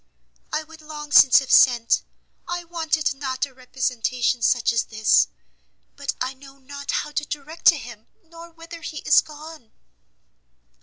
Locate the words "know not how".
6.33-7.11